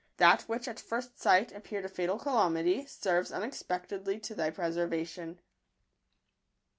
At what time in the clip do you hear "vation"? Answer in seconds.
4.89-5.37